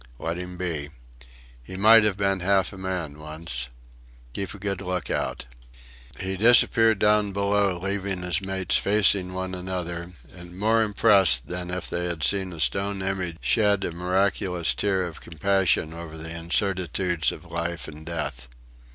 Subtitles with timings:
[0.17, 0.89] Let him be.
[1.61, 3.69] He might have been half a man once...
[4.33, 5.45] Keep a good look out."
[6.19, 11.87] He disappeared down below, leaving his mates facing one another, and more impressed than if
[11.87, 17.31] they had seen a stone image shed a miraculous tear of compassion over the incertitudes
[17.31, 18.47] of life and death....